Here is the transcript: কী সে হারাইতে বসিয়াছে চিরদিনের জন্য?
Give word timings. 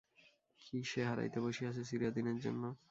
কী 0.61 0.77
সে 0.83 1.01
হারাইতে 1.07 1.39
বসিয়াছে 1.45 1.81
চিরদিনের 1.89 2.37
জন্য? 2.45 2.63